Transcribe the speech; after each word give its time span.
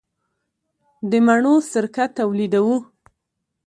د 1.09 1.11
مڼو 1.27 1.53
سرکه 1.71 2.05
تولیدوو؟ 2.17 2.77